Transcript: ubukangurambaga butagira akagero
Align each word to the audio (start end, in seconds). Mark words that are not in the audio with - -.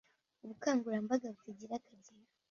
ubukangurambaga 0.43 1.27
butagira 1.35 1.73
akagero 1.79 2.23